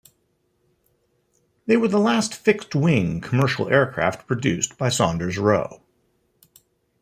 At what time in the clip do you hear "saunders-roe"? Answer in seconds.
4.89-5.83